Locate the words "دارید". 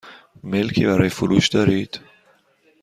1.47-1.99